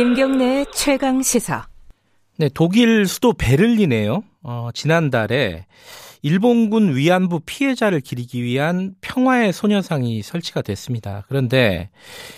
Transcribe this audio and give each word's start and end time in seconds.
김경래 0.00 0.64
최강 0.72 1.20
시사. 1.20 1.68
네, 2.38 2.48
독일 2.54 3.04
수도 3.06 3.34
베를린에요. 3.34 4.22
어, 4.42 4.70
지난달에 4.72 5.66
일본군 6.22 6.96
위안부 6.96 7.40
피해자를 7.44 8.00
기리기 8.00 8.42
위한 8.42 8.94
평화의 9.02 9.52
소녀상이 9.52 10.22
설치가 10.22 10.62
됐습니다. 10.62 11.26
그런데 11.28 11.90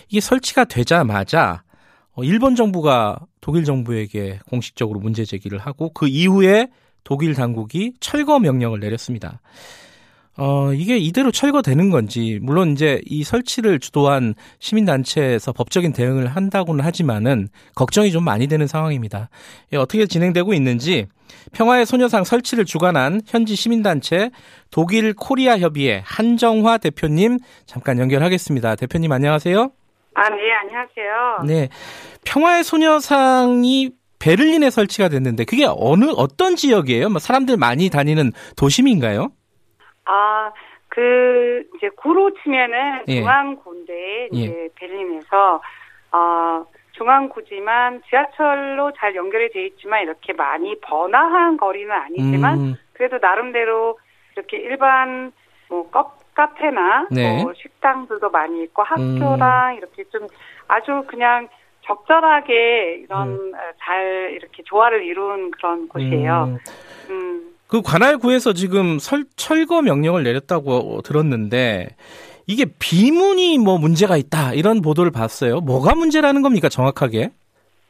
이게 0.08 0.18
설치가 0.18 0.64
되자마자 0.64 1.62
어, 2.14 2.24
일본 2.24 2.56
정부가 2.56 3.20
독일 3.40 3.62
정부에게 3.62 4.40
공식적으로 4.48 4.98
문제 4.98 5.24
제기를 5.24 5.58
하고 5.58 5.92
그 5.92 6.08
이후에 6.08 6.66
독일 7.04 7.34
당국이 7.34 7.92
철거 8.00 8.40
명령을 8.40 8.80
내렸습니다. 8.80 9.40
어, 10.38 10.72
이게 10.72 10.96
이대로 10.96 11.30
철거되는 11.30 11.90
건지, 11.90 12.38
물론 12.40 12.72
이제 12.72 13.00
이 13.04 13.22
설치를 13.22 13.78
주도한 13.78 14.34
시민단체에서 14.60 15.52
법적인 15.52 15.92
대응을 15.92 16.26
한다고는 16.26 16.84
하지만은 16.84 17.48
걱정이 17.74 18.10
좀 18.10 18.24
많이 18.24 18.46
되는 18.46 18.66
상황입니다. 18.66 19.28
예, 19.72 19.76
어떻게 19.76 20.06
진행되고 20.06 20.54
있는지 20.54 21.06
평화의 21.52 21.84
소녀상 21.84 22.24
설치를 22.24 22.64
주관한 22.64 23.20
현지 23.26 23.56
시민단체 23.56 24.30
독일 24.70 25.12
코리아 25.12 25.58
협의회 25.58 26.02
한정화 26.04 26.78
대표님 26.78 27.38
잠깐 27.66 27.98
연결하겠습니다. 27.98 28.76
대표님 28.76 29.12
안녕하세요. 29.12 29.70
아, 30.14 30.28
네, 30.28 30.36
안녕하세요. 30.62 31.44
네. 31.46 31.68
평화의 32.24 32.64
소녀상이 32.64 33.90
베를린에 34.18 34.70
설치가 34.70 35.08
됐는데 35.08 35.44
그게 35.44 35.66
어느 35.68 36.06
어떤 36.16 36.54
지역이에요? 36.54 37.08
뭐 37.08 37.18
사람들 37.18 37.56
많이 37.56 37.90
다니는 37.90 38.32
도심인가요? 38.56 39.30
아, 40.04 40.52
그 40.88 41.64
이제 41.76 41.88
구로 41.96 42.32
치면은 42.42 43.04
예. 43.08 43.20
중앙구인데 43.20 44.28
이제 44.32 44.64
예. 44.64 44.68
베를린에서 44.74 45.62
어 46.12 46.66
중앙구지만 46.92 48.02
지하철로 48.08 48.92
잘 48.92 49.14
연결이 49.14 49.50
돼 49.50 49.64
있지만 49.66 50.02
이렇게 50.02 50.34
많이 50.34 50.78
번화한 50.80 51.56
거리는 51.56 51.90
아니지만 51.90 52.58
음, 52.60 52.74
그래도 52.92 53.18
나름대로 53.18 53.98
이렇게 54.36 54.58
일반 54.58 55.32
뭐 55.68 55.88
카- 55.90 56.12
카페나 56.34 57.08
네. 57.10 57.42
뭐 57.42 57.54
식당들도 57.54 58.28
많이 58.30 58.62
있고 58.64 58.82
학교랑 58.82 59.76
이렇게 59.76 60.04
좀 60.04 60.26
아주 60.68 61.04
그냥 61.06 61.48
적절하게 61.84 63.00
이런 63.04 63.28
음. 63.28 63.54
어, 63.54 63.58
잘 63.82 64.32
이렇게 64.34 64.62
조화를 64.62 65.02
이룬 65.04 65.50
그런 65.52 65.88
곳이에요. 65.88 66.44
음, 66.44 66.58
음. 67.10 67.51
그 67.72 67.80
관할구에서 67.80 68.52
지금 68.52 68.98
설, 68.98 69.24
철거 69.34 69.80
명령을 69.80 70.22
내렸다고 70.24 71.00
들었는데 71.00 71.88
이게 72.46 72.66
비문이 72.78 73.56
뭐 73.56 73.78
문제가 73.78 74.18
있다 74.18 74.52
이런 74.52 74.82
보도를 74.82 75.10
봤어요. 75.10 75.60
뭐가 75.60 75.94
문제라는 75.94 76.42
겁니까 76.42 76.68
정확하게? 76.68 77.30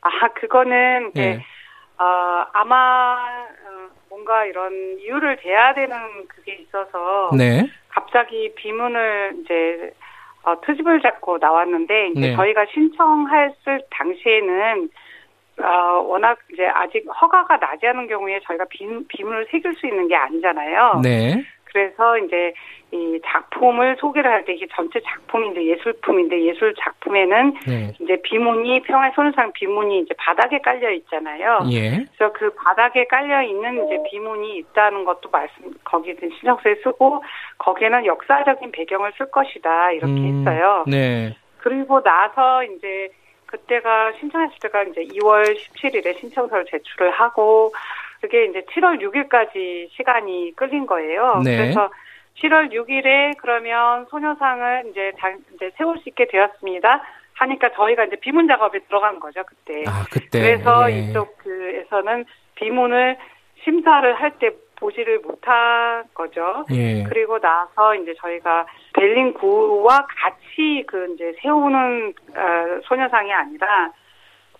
아, 0.02 0.08
그거는 0.34 1.10
이제 1.10 1.20
예. 1.20 1.44
어, 1.98 2.46
아마 2.52 3.16
어, 3.16 3.90
뭔가 4.08 4.44
이런 4.44 4.72
이유를 5.00 5.38
대야 5.38 5.74
되는 5.74 5.96
그게 6.28 6.60
있어서 6.62 7.32
네. 7.36 7.68
갑자기 7.88 8.54
비문을 8.54 9.38
이제 9.42 9.92
어, 10.44 10.60
트집을 10.64 11.02
잡고 11.02 11.38
나왔는데 11.38 12.10
이제 12.10 12.20
네. 12.20 12.36
저희가 12.36 12.66
신청했을 12.72 13.82
당시에는 13.90 14.90
어, 15.60 16.02
워낙 16.06 16.38
이제 16.52 16.66
아직 16.66 17.04
허가가 17.20 17.58
나지 17.58 17.86
않은 17.86 18.06
경우에 18.08 18.40
저희가 18.44 18.64
비, 18.70 18.86
비문을 19.08 19.46
새길 19.50 19.74
수 19.74 19.86
있는 19.86 20.08
게 20.08 20.16
아니잖아요. 20.16 21.00
네. 21.02 21.42
그래서 21.64 22.18
이제 22.18 22.52
이 22.90 23.18
작품을 23.24 23.96
소개를 23.98 24.30
할 24.30 24.44
때 24.44 24.52
이게 24.52 24.66
전체 24.74 25.00
작품인데 25.00 25.64
예술품인데 25.64 26.42
예술 26.42 26.74
작품에는 26.78 27.54
네. 27.66 27.92
이제 27.98 28.20
비문이 28.22 28.82
평화의 28.82 29.12
손상 29.14 29.52
비문이 29.52 30.00
이제 30.00 30.14
바닥에 30.18 30.58
깔려 30.58 30.90
있잖아요. 30.90 31.60
예. 31.70 32.04
그래서 32.14 32.32
그 32.34 32.52
바닥에 32.54 33.06
깔려 33.06 33.42
있는 33.42 33.86
이제 33.86 34.02
비문이 34.10 34.58
있다는 34.58 35.06
것도 35.06 35.30
말씀 35.30 35.72
거기 35.84 36.14
신청서에 36.20 36.74
쓰고 36.82 37.24
거기에는 37.56 38.04
역사적인 38.04 38.72
배경을 38.72 39.12
쓸 39.16 39.30
것이다 39.30 39.92
이렇게 39.92 40.12
음, 40.12 40.40
했어요. 40.40 40.84
네. 40.86 41.34
그리고 41.58 42.02
나서 42.02 42.64
이제 42.64 43.08
그때가 43.52 44.12
신청했을 44.18 44.56
때가 44.62 44.82
이제 44.84 45.02
2월 45.18 45.44
17일에 45.56 46.18
신청서를 46.18 46.64
제출을 46.70 47.10
하고 47.10 47.72
그게 48.20 48.46
이제 48.46 48.62
7월 48.72 49.00
6일까지 49.00 49.90
시간이 49.90 50.54
끌린 50.56 50.86
거예요. 50.86 51.42
네. 51.44 51.56
그래서 51.58 51.90
7월 52.38 52.72
6일에 52.72 53.36
그러면 53.38 54.06
소녀상을 54.10 54.84
이제 54.90 55.12
장- 55.18 55.38
이제 55.54 55.70
세울 55.76 55.98
수 55.98 56.08
있게 56.08 56.26
되었습니다. 56.28 57.02
하니까 57.34 57.70
저희가 57.72 58.04
이제 58.04 58.16
비문 58.16 58.46
작업에 58.48 58.78
들어간 58.86 59.20
거죠 59.20 59.42
그때. 59.44 59.84
아 59.86 60.04
그때. 60.10 60.40
그래서 60.40 60.90
예. 60.90 60.98
이쪽 60.98 61.36
그에서는 61.38 62.24
비문을 62.54 63.16
심사를 63.64 64.14
할 64.14 64.32
때 64.38 64.50
보지를 64.76 65.20
못한 65.20 66.04
거죠. 66.14 66.64
예. 66.72 67.04
그리고 67.04 67.38
나서 67.38 67.94
이제 67.96 68.14
저희가 68.18 68.66
벨린 69.02 69.34
구와 69.34 70.06
같이 70.06 70.84
그 70.86 71.12
이제 71.14 71.34
세우는 71.42 72.14
어, 72.36 72.80
소녀상이 72.84 73.32
아니라 73.32 73.90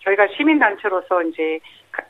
저희가 0.01 0.27
시민단체로서 0.35 1.21
이제 1.23 1.61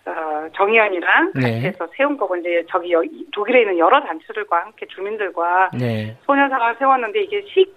어, 0.08 0.48
정의연이랑 0.56 1.34
같이 1.34 1.46
네. 1.48 1.62
해서 1.62 1.88
세운 1.96 2.18
거고 2.18 2.36
이제 2.38 2.66
저기 2.70 2.92
여- 2.92 3.04
독일에 3.32 3.62
있는 3.62 3.78
여러 3.78 4.02
단체들과 4.04 4.62
함께 4.64 4.88
주민들과 4.88 5.70
네. 5.80 6.18
소녀상을 6.26 6.76
세웠는데 6.80 7.22
이게 7.22 7.44
시, 7.54 7.72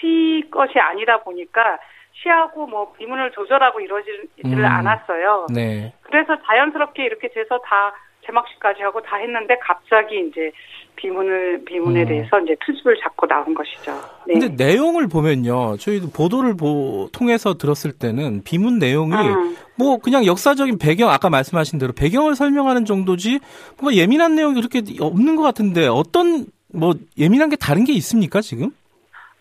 시 0.00 0.44
것이 0.50 0.76
아니다 0.80 1.18
보니까 1.22 1.78
시하고 2.12 2.66
뭐 2.66 2.92
비문을 2.94 3.30
조절하고 3.30 3.78
이러지를 3.78 4.26
음. 4.44 4.64
않았어요. 4.64 5.46
네. 5.54 5.92
그래서 6.02 6.36
자연스럽게 6.46 7.04
이렇게 7.04 7.28
돼서 7.28 7.60
다 7.60 7.92
제막식까지 8.26 8.82
하고 8.82 9.00
다 9.02 9.16
했는데 9.16 9.56
갑자기 9.60 10.28
이제 10.28 10.52
비문을 10.96 11.64
비문에 11.64 12.02
음. 12.02 12.08
대해서 12.08 12.40
이제 12.40 12.54
투집을 12.64 12.98
잡고 13.02 13.26
나온 13.26 13.54
것이죠. 13.54 13.92
네. 14.26 14.38
근데 14.38 14.64
내용을 14.64 15.08
보면요. 15.08 15.76
저희도 15.78 16.10
보도를 16.10 16.56
보, 16.56 17.08
통해서 17.12 17.54
들었을 17.54 17.92
때는 17.92 18.42
비문 18.44 18.78
내용이 18.78 19.14
음. 19.14 19.56
뭐 19.76 19.98
그냥 19.98 20.26
역사적인 20.26 20.78
배경 20.78 21.10
아까 21.10 21.30
말씀하신 21.30 21.78
대로 21.78 21.92
배경을 21.92 22.34
설명하는 22.34 22.84
정도지 22.84 23.40
뭔가 23.80 23.96
예민한 23.96 24.34
내용이 24.34 24.54
그렇게 24.54 24.82
없는 25.00 25.36
것 25.36 25.42
같은데 25.42 25.86
어떤 25.86 26.46
뭐 26.72 26.94
예민한 27.18 27.48
게 27.48 27.56
다른 27.56 27.84
게 27.84 27.92
있습니까 27.94 28.40
지금? 28.40 28.70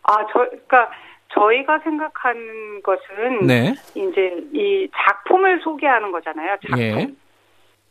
아, 0.04 0.14
저, 0.32 0.40
그러니까 0.40 0.90
저희가 1.34 1.80
생각하는 1.80 2.82
것은 2.82 3.46
네. 3.46 3.74
이제 3.94 4.48
이 4.54 4.88
작품을 4.96 5.62
소개하는 5.64 6.12
거잖아요. 6.12 6.58
작품. 6.68 6.80
예. 6.80 7.08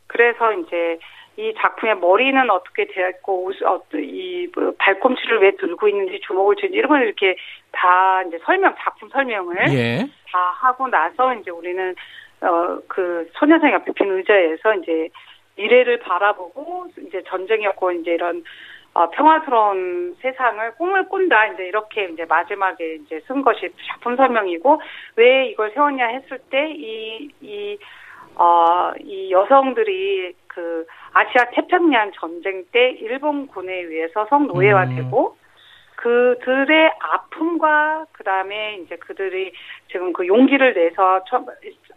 그래서 0.09 0.51
이제 0.53 0.99
이 1.37 1.53
작품의 1.57 1.99
머리는 1.99 2.49
어떻게 2.49 2.85
되어 2.87 3.09
있고 3.11 3.45
옷, 3.45 3.63
어, 3.63 3.81
이뭐 3.93 4.73
발꿈치를 4.77 5.41
왜 5.41 5.51
들고 5.55 5.87
있는지 5.87 6.19
주먹을 6.27 6.57
쥐는지 6.57 6.77
이런 6.77 6.89
걸 6.89 7.03
이렇게 7.03 7.37
다 7.71 8.21
이제 8.23 8.37
설명 8.43 8.75
작품 8.77 9.07
설명을 9.07 9.55
예. 9.69 10.05
다 10.29 10.51
하고 10.59 10.89
나서 10.89 11.33
이제 11.35 11.49
우리는 11.49 11.95
어 12.41 12.69
그 12.87 13.29
소녀상 13.33 13.71
옆에 13.71 13.91
빈 13.93 14.11
의자에서 14.11 14.75
이제 14.75 15.09
미래를 15.55 15.99
바라보고 15.99 16.87
이제 17.07 17.23
전쟁이 17.27 17.65
없고 17.67 17.91
이제 17.93 18.11
이런 18.11 18.43
어, 18.93 19.09
평화스러운 19.11 20.15
세상을 20.21 20.75
꿈을 20.75 21.07
꾼다 21.07 21.47
이제 21.47 21.67
이렇게 21.67 22.05
이제 22.05 22.25
마지막에 22.25 22.95
이제 22.95 23.21
쓴 23.27 23.43
것이 23.43 23.69
작품 23.87 24.15
설명이고 24.15 24.81
왜 25.15 25.47
이걸 25.47 25.71
세웠냐 25.71 26.07
했을 26.07 26.39
때 26.49 26.71
이이 26.71 27.77
어, 28.39 28.93
이 29.03 29.31
여성들이 29.31 30.33
그 30.47 30.85
아시아 31.11 31.49
태평양 31.51 32.11
전쟁 32.13 32.63
때 32.71 32.91
일본군에 32.91 33.81
의해서 33.81 34.25
성노예화되고 34.29 35.37
그들의 35.97 36.91
아픔과 36.99 38.05
그다음에 38.13 38.77
이제 38.77 38.95
그들이 38.95 39.51
지금 39.91 40.13
그 40.13 40.25
용기를 40.25 40.73
내서 40.73 41.21
천, 41.25 41.45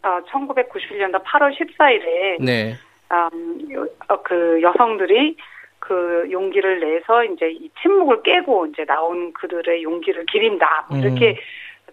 어, 0.03 0.21
1991년도 0.29 1.23
8월 1.23 1.57
14일에 1.57 2.45
네. 2.45 2.75
음, 3.13 3.61
요- 3.71 3.87
어, 4.09 4.23
그 4.23 4.61
여성들이 4.63 5.37
그 5.79 6.27
용기를 6.33 6.81
내서 6.81 7.23
이제 7.25 7.51
이 7.51 7.71
침묵을 7.81 8.23
깨고 8.23 8.67
이제 8.67 8.85
나온 8.85 9.33
그들의 9.33 9.85
용기를 9.85 10.27
기린다. 10.27 10.87
뭐 10.89 10.99
이렇게 10.99 11.37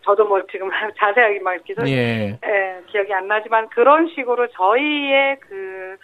저도 0.09 0.25
뭐 0.25 0.41
지금 0.51 0.69
자세하게 0.97 1.39
막 1.41 1.55
서- 1.75 1.87
예. 1.87 2.39
예, 2.43 2.81
기억이 2.87 3.13
안 3.13 3.27
나지만 3.27 3.69
그런 3.69 4.07
식으로 4.07 4.47
저희의 4.47 5.37
그 5.39 5.97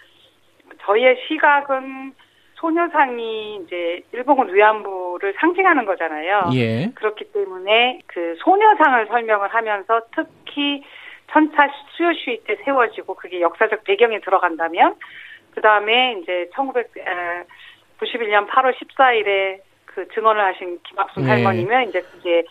저희의 0.81 1.23
시각은 1.27 2.13
소녀상이 2.55 3.61
이제 3.65 4.01
일본군 4.11 4.53
위안부를 4.53 5.33
상징하는 5.39 5.85
거잖아요. 5.85 6.49
예. 6.53 6.91
그렇기 6.93 7.31
때문에 7.33 8.01
그 8.05 8.35
소녀상을 8.39 9.07
설명을 9.07 9.47
하면서 9.49 10.01
특히 10.15 10.83
천차 11.31 11.67
수요시위 11.97 12.43
때 12.43 12.57
세워지고 12.63 13.15
그게 13.15 13.41
역사적 13.41 13.83
배경에 13.85 14.19
들어간다면 14.19 14.95
그 15.55 15.61
다음에 15.61 16.19
이제 16.21 16.49
1991년 16.53 18.47
8월 18.49 18.75
14일에 18.77 19.61
그 19.85 20.07
증언을 20.09 20.43
하신 20.45 20.79
김학순 20.83 21.23
네. 21.23 21.29
할머니면 21.31 21.89
이제 21.89 22.01
그게 22.01 22.43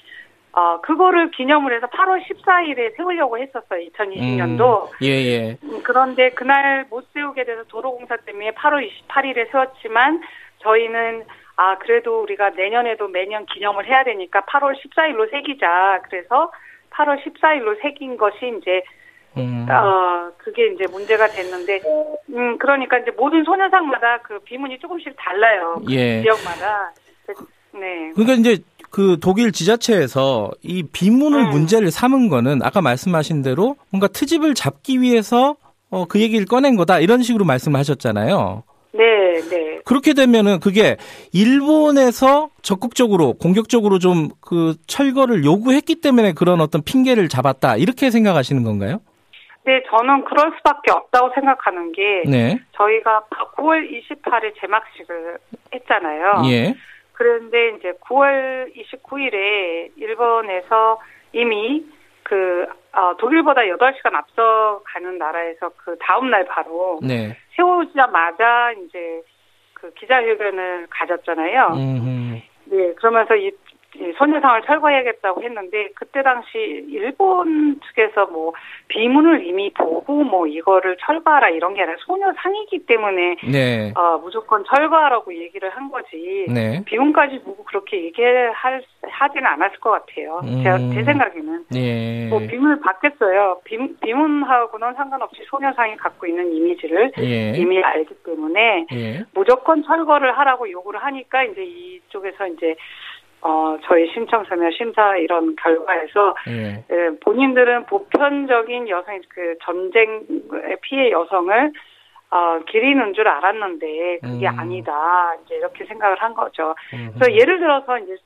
어, 0.57 0.81
그거를 0.83 1.33
기념을 1.33 1.75
해서 1.75 1.89
8월 1.89 2.23
14일에 2.23 2.97
세우려고 2.97 3.39
했었어요, 3.39 3.89
2020년도. 3.91 4.85
음, 4.85 4.89
예, 5.03 5.09
예. 5.09 5.59
음, 5.65 5.81
그런데 5.83 6.31
그날 6.31 6.87
못 6.89 7.07
세우게 7.13 7.45
돼서 7.45 7.65
도로공사 7.65 8.17
때문에 8.19 8.53
8월 8.53 8.89
28일에 8.89 9.51
세웠지만 9.51 10.23
저희는 10.59 11.25
아, 11.57 11.77
그래도 11.79 12.23
우리가 12.23 12.51
내년에도 12.51 13.09
매년 13.09 13.47
기념을 13.47 13.87
해야 13.87 14.05
되니까 14.05 14.43
8월 14.43 14.75
14일로 14.81 15.31
새기자. 15.31 16.03
그래서 16.09 16.53
8월 16.91 17.23
14일로 17.25 17.81
새긴 17.81 18.17
것이 18.17 18.53
이제 18.61 18.83
음. 19.37 19.67
어, 19.69 20.31
그게 20.39 20.69
이제 20.69 20.87
문제가 20.87 21.27
됐는데, 21.27 21.81
음, 22.31 22.57
그러니까 22.59 22.99
이제 22.99 23.11
모든 23.11 23.43
소녀상마다 23.43 24.19
그 24.19 24.39
비문이 24.41 24.79
조금씩 24.79 25.15
달라요. 25.17 25.81
그 25.85 25.93
예. 25.93 26.23
지역마다. 26.23 26.93
네. 27.73 28.13
그러니까 28.15 28.35
이제 28.35 28.63
그 28.95 29.19
독일 29.21 29.51
지자체에서 29.51 30.53
이 30.63 30.85
비문을 30.85 31.47
음. 31.47 31.51
문제를 31.51 31.91
삼은 31.91 32.29
거는 32.29 32.63
아까 32.63 32.81
말씀하신 32.81 33.43
대로 33.43 33.75
뭔가 33.91 34.07
트집을 34.07 34.55
잡기 34.55 35.01
위해서 35.01 35.57
어, 35.91 36.05
그 36.05 36.21
얘기를 36.21 36.47
꺼낸 36.47 36.77
거다 36.77 37.01
이런 37.01 37.21
식으로 37.21 37.45
말씀을 37.45 37.81
하셨잖아요. 37.81 38.63
네, 38.93 39.03
네. 39.51 39.81
그렇게 39.85 40.15
되면은 40.15 40.61
그게 40.61 40.97
일본에서 41.33 42.51
적극적으로 42.63 43.33
공격적으로 43.33 43.99
좀 43.99 44.29
그 44.41 44.77
철거를 44.87 45.45
요구했기 45.45 46.01
때문에 46.01 46.33
그런 46.33 46.61
어떤 46.61 46.81
핑계를 46.85 47.29
잡았다 47.29 47.75
이렇게 47.77 48.13
생각하시는 48.13 48.63
건가요? 48.63 49.01
네, 49.65 49.83
저는 49.91 50.25
그럴 50.27 50.53
수밖에 50.59 50.93
없다고 50.93 51.33
생각하는 51.35 51.91
게, 51.91 52.23
네. 52.27 52.61
저희가 52.77 53.25
9월 53.57 53.89
28일 53.91 54.53
제막식을 54.61 55.39
했잖아요. 55.75 56.43
예. 56.47 56.75
그런데 57.15 57.71
이제 57.71 57.93
9월 58.01 58.75
29일에 58.77 59.93
일본에서 59.97 61.01
이미 61.33 61.85
그, 62.25 62.67
어, 62.93 63.17
독일보다 63.19 63.63
8시간 63.63 64.15
앞서 64.15 64.83
가는 64.85 65.19
나라에서 65.19 65.71
그 65.77 65.97
다음 66.01 66.31
날 66.31 66.45
바로 66.47 66.99
네. 67.03 67.37
세우자마자 67.55 68.73
이제 68.73 69.23
그 69.75 69.93
기자회견을 69.95 70.87
가졌잖아요. 70.91 71.67
음. 71.75 72.43
네, 72.67 72.95
그러면서 72.95 73.37
이, 73.37 73.49
이 73.49 73.53
소녀상을 74.19 74.63
철거해야겠다고 74.63 75.43
했는데 75.43 75.89
그때 75.95 76.23
당시 76.23 76.85
일본 76.89 77.81
측에서 77.87 78.27
뭐 78.27 78.53
비문을 78.89 79.47
이미 79.47 79.71
보고 79.73 80.25
뭐 80.25 80.47
이거를 80.47 80.97
철거하라 81.01 81.51
이런 81.51 81.75
게 81.75 81.83
아니라 81.83 81.97
소녀상이기 82.01 82.87
때문에 82.87 83.37
네. 83.51 83.93
어, 83.97 84.19
무조건 84.19 84.65
철거하라고 84.65 85.35
얘기를 85.35 85.71
한 85.71 85.91
거지. 85.91 86.47
네. 86.49 86.83
비문까지 86.85 87.41
보고 87.41 87.65
그렇게 87.65 88.05
얘기할 88.05 88.83
하지는 89.03 89.47
않았을 89.47 89.79
것 89.81 89.91
같아요. 89.91 90.41
제, 90.63 90.71
음. 90.71 90.93
제 90.95 91.05
생각에는. 91.05 91.65
예. 91.75 92.29
뭐 92.29 92.39
비문을 92.41 92.81
받겠어요. 92.81 93.61
비, 93.65 93.79
비문하고는 94.01 94.95
상관없이 94.95 95.43
소녀상이 95.47 95.97
갖고 95.97 96.27
있는 96.27 96.53
이미지를 96.53 97.13
예. 97.19 97.53
이미 97.57 97.83
알기 97.83 98.15
때문에 98.25 98.87
예. 98.93 99.25
무조건 99.33 99.83
철거를 99.85 100.37
하라고 100.39 100.71
요구를 100.71 101.03
하니까 101.05 101.45
이제 101.45 101.65
이쪽에서 101.65 102.47
이제 102.49 102.75
어 103.45 103.77
저희 103.85 104.11
신청서나 104.13 104.71
심사 104.71 105.17
이런 105.19 105.55
결과에서 105.57 106.35
예. 106.49 106.85
예, 106.91 107.11
본인들은 107.21 107.85
보편적인 107.85 108.89
여성 108.89 109.21
그 109.29 109.55
전쟁의 109.63 110.79
피해 110.81 111.11
여성을 111.11 111.73
어 112.31 112.59
기리는 112.67 113.13
줄 113.13 113.29
알았는데 113.29 114.21
그게 114.23 114.49
음. 114.49 114.59
아니다 114.59 115.35
이제 115.45 115.57
이렇게 115.57 115.85
생각을 115.85 116.17
한 116.23 116.33
거죠. 116.33 116.75
음. 116.95 117.13
그래서 117.15 117.39
예를 117.39 117.59
들어서 117.59 117.99
이제 117.99 118.17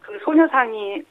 그 0.00 0.18
소녀상이 0.24 1.02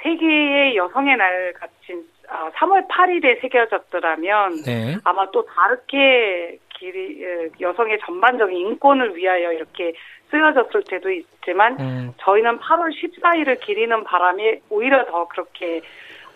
세계의 0.00 0.76
여성의 0.76 1.16
날 1.16 1.52
같은 1.54 2.04
아, 2.28 2.48
3월 2.50 2.88
8일에 2.88 3.40
새겨졌더라면 3.40 4.62
네. 4.64 4.96
아마 5.02 5.28
또 5.32 5.44
다르게 5.46 6.58
길이 6.84 7.24
에, 7.24 7.48
여성의 7.60 7.98
전반적인 8.04 8.54
인권을 8.54 9.16
위하여 9.16 9.52
이렇게 9.52 9.94
쓰여졌을 10.30 10.84
때도 10.84 11.10
있지만 11.10 11.80
음. 11.80 12.14
저희는 12.18 12.58
8월 12.58 12.90
14일을 12.92 13.60
기리는 13.60 14.04
바람에 14.04 14.60
오히려 14.68 15.06
더 15.06 15.26
그렇게 15.28 15.80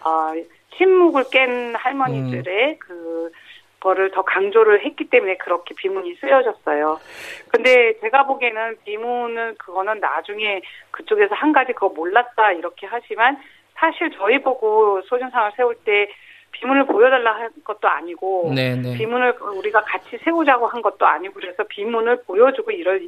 어, 0.04 0.32
침묵을 0.76 1.24
깬 1.30 1.74
할머니들의 1.74 2.78
그 2.78 3.30
거를 3.80 4.10
더 4.10 4.22
강조를 4.22 4.84
했기 4.84 5.04
때문에 5.08 5.36
그렇게 5.36 5.74
비문이 5.76 6.16
쓰여졌어요. 6.16 6.98
근데 7.48 7.98
제가 8.00 8.24
보기에는 8.24 8.76
비문은 8.84 9.54
그거는 9.56 10.00
나중에 10.00 10.62
그쪽에서 10.90 11.34
한 11.34 11.52
가지 11.52 11.72
그거 11.72 11.90
몰랐다 11.90 12.52
이렇게 12.52 12.88
하지만 12.90 13.38
사실 13.74 14.10
저희 14.16 14.40
보고 14.42 15.00
소년상을 15.02 15.52
세울 15.56 15.76
때 15.84 16.08
비문을 16.52 16.86
보여달라 16.86 17.34
한 17.34 17.50
것도 17.64 17.88
아니고 17.88 18.52
네, 18.54 18.74
네. 18.74 18.96
비문을 18.96 19.34
우리가 19.58 19.82
같이 19.84 20.18
세우자고 20.24 20.66
한 20.66 20.82
것도 20.82 21.06
아니고 21.06 21.34
그래서 21.34 21.62
비문을 21.68 22.22
보여주고 22.24 22.70
이럴 22.72 23.00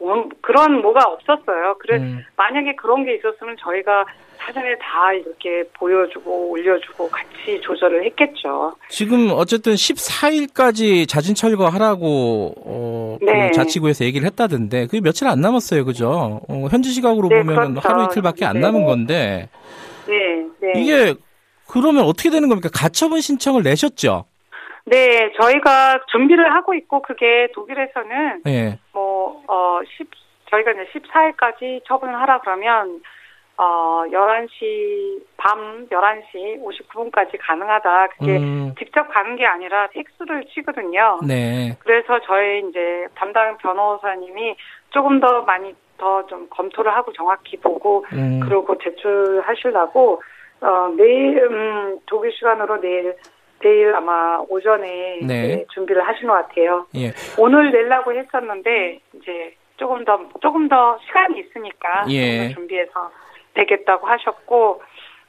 원- 0.00 0.28
그런 0.40 0.80
뭐가 0.80 1.00
없었어요. 1.08 1.76
그래 1.80 1.96
음. 1.98 2.24
만약에 2.36 2.74
그런 2.76 3.04
게 3.04 3.14
있었으면 3.16 3.56
저희가 3.58 4.04
사전에 4.38 4.76
다 4.78 5.12
이렇게 5.12 5.64
보여주고 5.74 6.50
올려주고 6.50 7.08
같이 7.10 7.60
조절을 7.60 8.04
했겠죠. 8.04 8.76
지금 8.88 9.30
어쨌든 9.32 9.74
14일까지 9.74 11.08
자진 11.08 11.34
철거하라고 11.34 12.54
어, 12.64 13.16
그 13.18 13.24
네. 13.24 13.50
자치구에서 13.50 14.04
얘기를 14.04 14.26
했다던데 14.26 14.86
그게 14.86 15.00
며칠 15.00 15.26
안 15.26 15.40
남았어요, 15.40 15.84
그죠? 15.84 16.40
어, 16.48 16.66
현지 16.70 16.90
시각으로 16.90 17.28
네, 17.28 17.40
보면 17.42 17.74
그렇죠. 17.74 17.88
하루 17.88 18.04
이틀밖에 18.04 18.44
안 18.44 18.54
네. 18.54 18.60
남은 18.60 18.84
건데 18.84 19.48
네, 20.06 20.46
네. 20.60 20.72
이게 20.80 21.14
그러면 21.70 22.04
어떻게 22.04 22.30
되는 22.30 22.48
겁니까? 22.48 22.68
가처분 22.72 23.20
신청을 23.20 23.62
내셨죠? 23.62 24.24
네, 24.86 25.30
저희가 25.40 26.00
준비를 26.10 26.54
하고 26.54 26.74
있고 26.74 27.02
그게 27.02 27.48
독일에서는 27.54 28.42
예. 28.46 28.78
뭐, 28.92 29.42
어, 29.46 29.80
10, 29.98 30.08
저희가 30.50 30.70
이제 30.72 30.88
14일까지 30.94 31.84
처분을 31.86 32.14
하라 32.14 32.40
그러면, 32.40 33.00
어, 33.58 34.04
11시, 34.10 35.20
밤 35.36 35.86
11시 35.90 36.62
59분까지 36.64 37.36
가능하다. 37.40 38.06
그게 38.18 38.38
음, 38.38 38.72
직접 38.78 39.08
가는 39.12 39.36
게 39.36 39.44
아니라 39.44 39.88
텍스를 39.88 40.44
치거든요. 40.54 41.18
네. 41.26 41.76
그래서 41.80 42.20
저희 42.24 42.62
이제 42.68 43.06
담당 43.14 43.58
변호사님이 43.58 44.54
조금 44.90 45.20
더 45.20 45.42
많이 45.42 45.74
더 45.98 46.22
좀 46.28 46.46
검토를 46.48 46.94
하고 46.94 47.12
정확히 47.12 47.56
보고, 47.58 48.06
음, 48.12 48.40
그러고 48.40 48.78
제출하시려고, 48.78 50.22
어, 50.60 50.92
내일, 50.96 51.38
음, 51.44 51.98
독일 52.06 52.32
시간으로 52.32 52.80
내일, 52.80 53.14
내일 53.60 53.94
아마 53.94 54.38
오전에 54.48 55.20
네. 55.22 55.64
준비를 55.72 56.06
하신 56.06 56.28
것 56.28 56.34
같아요. 56.34 56.86
예. 56.96 57.12
오늘 57.38 57.70
내려고 57.70 58.12
했었는데 58.12 59.00
이제 59.14 59.54
조금 59.76 60.04
더 60.04 60.28
조금 60.40 60.68
더 60.68 60.98
시간이 61.06 61.40
있으니까 61.40 62.06
예. 62.10 62.52
준비해서 62.54 63.10
되겠다고 63.54 64.06
하셨고 64.06 64.82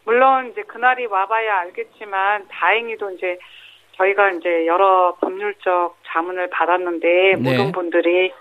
물론 0.06 0.52
이제 0.52 0.64
그날이 0.64 1.06
와봐야 1.06 1.60
알겠지만 1.60 2.48
다행히도 2.50 3.12
이제 3.12 3.38
저희가 3.94 4.32
이제 4.32 4.66
여러 4.66 5.16
법률적 5.20 5.98
자문을 6.08 6.50
받았는데 6.50 7.08
네. 7.08 7.38
모든 7.38 7.72
분들이 7.72 8.32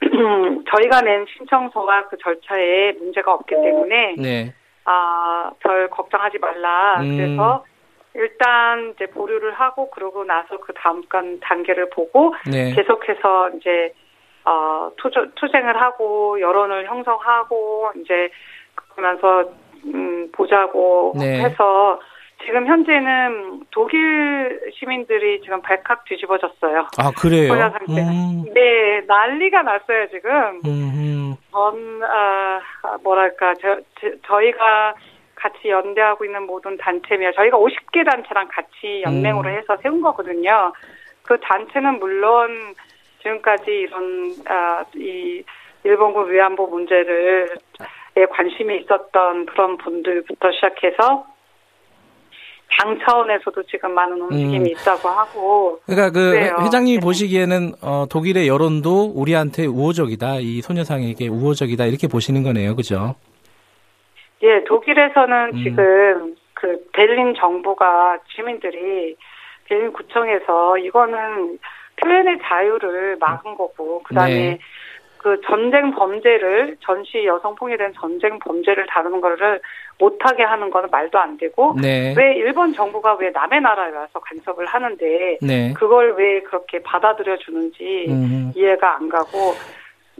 저희가 0.00 1.00
낸 1.00 1.26
신청서와 1.36 2.08
그 2.08 2.16
절차에 2.18 2.92
문제가 2.92 3.34
없기 3.34 3.54
때문에 3.54 4.14
네. 4.18 4.54
아, 4.90 5.50
별 5.60 5.90
걱정하지 5.90 6.38
말라. 6.38 7.02
음. 7.02 7.16
그래서 7.16 7.64
일단 8.14 8.94
이제 8.94 9.04
보류를 9.06 9.52
하고 9.52 9.90
그러고 9.90 10.24
나서 10.24 10.58
그 10.60 10.72
다음 10.72 11.06
간 11.08 11.38
단계를 11.40 11.90
보고 11.90 12.34
네. 12.50 12.72
계속해서 12.72 13.50
이제 13.50 13.92
어 14.46 14.90
투조, 14.96 15.34
투쟁을 15.34 15.78
하고 15.78 16.40
여론을 16.40 16.86
형성하고 16.86 17.92
이제 17.96 18.30
그러면서 18.74 19.50
음 19.84 20.30
보자고 20.32 21.12
네. 21.18 21.42
해서 21.42 22.00
지금 22.48 22.66
현재는 22.66 23.60
독일 23.70 24.72
시민들이 24.72 25.38
지금 25.42 25.60
발칵 25.60 26.06
뒤집어졌어요. 26.06 26.86
아, 26.96 27.10
그래요? 27.10 27.52
때. 27.86 28.00
음, 28.00 28.54
네, 28.54 29.02
난리가 29.06 29.60
났어요 29.60 30.08
지금. 30.08 30.32
음, 30.64 31.36
전, 31.52 32.02
아, 32.02 32.58
뭐랄까, 33.02 33.52
저, 33.60 33.76
저, 34.00 34.08
저 34.26 34.42
희가 34.42 34.94
같이 35.34 35.68
연대하고 35.68 36.24
있는 36.24 36.46
모든 36.46 36.78
단체며, 36.78 37.32
저희가 37.32 37.58
50개 37.58 38.10
단체랑 38.10 38.48
같이 38.50 39.02
연맹으로 39.04 39.50
음. 39.50 39.54
해서 39.54 39.76
세운 39.82 40.00
거거든요. 40.00 40.72
그 41.24 41.38
단체는 41.40 41.98
물론 41.98 42.74
지금까지 43.20 43.70
이런, 43.70 44.32
아, 44.46 44.86
이, 44.96 45.44
일본군 45.84 46.32
위안부 46.32 46.66
문제를, 46.68 47.50
에 48.16 48.24
관심이 48.24 48.78
있었던 48.78 49.44
그런 49.44 49.76
분들부터 49.76 50.50
시작해서, 50.52 51.26
당 52.76 52.98
차원에서도 53.00 53.62
지금 53.64 53.92
많은 53.94 54.20
움직임이 54.20 54.58
음. 54.58 54.66
있다고 54.66 55.08
하고, 55.08 55.80
그러니까 55.86 56.10
그 56.10 56.30
그래요. 56.32 56.54
회- 56.58 56.64
회장님이 56.64 56.98
네. 56.98 57.00
보시기에는 57.04 57.72
어, 57.82 58.06
독일의 58.10 58.46
여론도 58.46 59.12
우리한테 59.14 59.66
우호적이다. 59.66 60.36
이 60.40 60.60
소녀상에게 60.60 61.28
우호적이다. 61.28 61.86
이렇게 61.86 62.06
보시는 62.08 62.42
거네요. 62.42 62.76
그죠? 62.76 63.14
예, 64.42 64.62
독일에서는 64.64 65.50
음. 65.54 65.64
지금 65.64 66.36
그 66.54 66.84
베를린 66.92 67.34
정부가 67.38 68.18
주민들이 68.36 69.16
베를린 69.64 69.92
구청에서 69.92 70.78
이거는 70.78 71.58
표현의 72.00 72.38
자유를 72.44 73.16
막은 73.18 73.56
거고 73.56 74.02
그다음에 74.04 74.34
네. 74.34 74.58
그 75.18 75.40
전쟁 75.46 75.92
범죄를 75.92 76.76
전시 76.80 77.24
여성 77.26 77.54
폭에 77.54 77.76
대한 77.76 77.92
전쟁 77.94 78.38
범죄를 78.38 78.86
다루는 78.86 79.20
거를 79.20 79.60
못하게 79.98 80.44
하는 80.44 80.70
거는 80.70 80.88
말도 80.90 81.18
안 81.18 81.36
되고 81.36 81.74
네. 81.80 82.14
왜 82.16 82.34
일본 82.36 82.72
정부가 82.72 83.14
왜 83.14 83.30
남의 83.30 83.60
나라에 83.60 83.90
와서 83.90 84.20
간섭을 84.20 84.66
하는데 84.66 85.38
네. 85.42 85.72
그걸 85.74 86.14
왜 86.16 86.40
그렇게 86.42 86.80
받아들여 86.82 87.36
주는지 87.38 88.06
음. 88.08 88.52
이해가 88.54 88.96
안 88.96 89.08
가고 89.08 89.54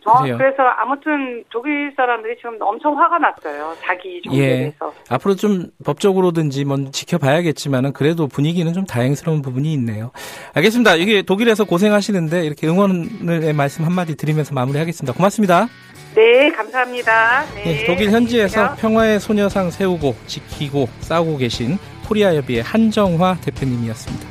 어, 0.08 0.22
그래서 0.22 0.62
아무튼 0.76 1.44
독일 1.50 1.92
사람들이 1.96 2.36
지금 2.36 2.56
엄청 2.60 2.98
화가 2.98 3.18
났어요. 3.18 3.74
자기 3.82 4.20
종교에 4.22 4.42
예. 4.42 4.56
대해서. 4.56 4.92
앞으로 5.08 5.34
좀 5.34 5.66
법적으로든지 5.84 6.64
뭐 6.64 6.76
지켜봐야겠지만은 6.90 7.92
그래도 7.92 8.26
분위기는 8.26 8.72
좀 8.72 8.84
다행스러운 8.84 9.42
부분이 9.42 9.72
있네요. 9.74 10.10
알겠습니다. 10.54 10.96
이게 10.96 11.22
독일에서 11.22 11.64
고생하시는데 11.64 12.44
이렇게 12.44 12.66
응원의 12.66 13.52
말씀 13.52 13.84
한마디 13.84 14.16
드리면서 14.16 14.54
마무리하겠습니다. 14.54 15.14
고맙습니다. 15.14 15.68
네, 16.14 16.50
감사합니다. 16.50 17.44
네, 17.54 17.64
네, 17.64 17.84
독일 17.86 18.10
현지에서 18.10 18.74
평화의 18.76 19.20
소녀상 19.20 19.70
세우고 19.70 20.14
지키고 20.26 20.88
싸우고 21.00 21.36
계신 21.36 21.78
코리아협의회 22.08 22.62
한정화 22.62 23.36
대표님이었습니다. 23.42 24.26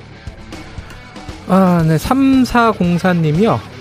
아, 1.49 1.83
네, 1.87 1.95
3404님이요. 1.95 3.76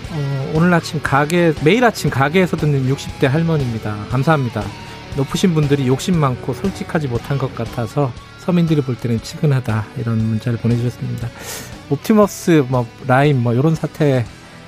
어, 0.56 0.58
오늘 0.58 0.72
아침 0.72 1.00
가게 1.02 1.52
매일 1.62 1.84
아침 1.84 2.10
가게에서 2.10 2.56
듣는 2.56 2.86
60대 2.92 3.26
할머니입니다. 3.26 4.06
감사합니다. 4.10 4.62
높으신 5.16 5.54
분들이 5.54 5.86
욕심 5.86 6.18
많고 6.18 6.54
솔직하지 6.54 7.08
못한 7.08 7.38
것 7.38 7.54
같아서 7.54 8.10
서민들이 8.38 8.80
볼 8.80 8.96
때는 8.96 9.20
치근하다 9.20 9.84
이런 9.98 10.18
문자를 10.18 10.58
보내주셨습니다. 10.58 11.28
옵티머스 11.90 12.66
뭐 12.68 12.86
라임 13.06 13.42
뭐 13.42 13.52
이런 13.52 13.75
사태 13.75 14.25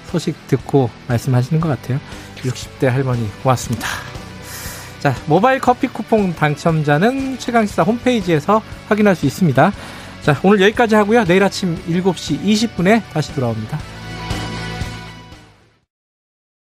소식 0.07 0.35
듣고 0.47 0.91
말씀하시는 1.09 1.61
것 1.61 1.69
같아요. 1.69 1.99
60대 2.43 2.87
할머니 2.87 3.29
고맙습니다. 3.43 3.87
자 5.01 5.15
모바일 5.27 5.61
커피 5.61 5.87
쿠폰 5.87 6.35
당첨자는 6.35 7.39
최강시사 7.39 7.83
홈페이지에서 7.83 8.63
확인할 8.89 9.15
수 9.15 9.27
있습니다. 9.27 9.73
자 10.23 10.41
오늘 10.43 10.61
여기까지 10.63 10.95
하고요. 10.95 11.25
내일 11.25 11.45
아침 11.45 11.77
7시 11.89 12.43
20분에 12.43 13.03
다시 13.13 13.35
돌아옵니다. 13.35 13.98